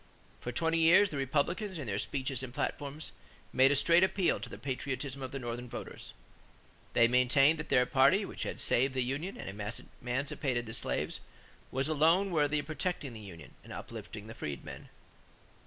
[0.39, 3.11] For twenty years, the Republicans, in their speeches and platforms,
[3.53, 6.13] made "a straight appeal to the patriotism of the Northern voters."
[6.93, 11.19] They maintained that their party, which had saved the union and emancipated the slaves,
[11.69, 14.89] was alone worthy of protecting the union and uplifting the freedmen.